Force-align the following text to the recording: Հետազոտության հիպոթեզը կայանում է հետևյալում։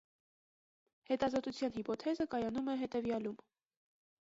Հետազոտության 1.09 1.77
հիպոթեզը 1.77 2.29
կայանում 2.33 2.73
է 2.75 2.77
հետևյալում։ 2.83 3.39